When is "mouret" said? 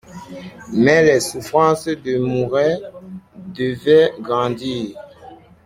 2.17-2.81